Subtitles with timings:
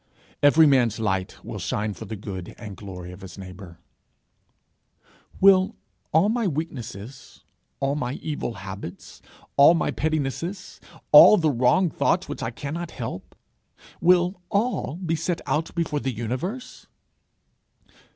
[0.41, 3.77] Every man's light will shine for the good and glory of his neighbour.
[5.39, 5.75] 'Will
[6.11, 7.43] all my weaknesses,
[7.79, 9.21] all my evil habits,
[9.57, 10.79] all my pettinesses,
[11.11, 13.35] all the wrong thoughts which I cannot help
[14.01, 16.87] will all be set out before the universe?'